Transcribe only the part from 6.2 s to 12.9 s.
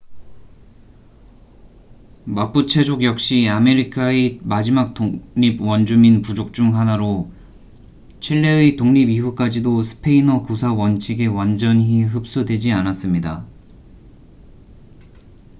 부족 중 하나로 칠레의 독립 이후까지도 스페인어 구사 원칙에 완전히 흡수되지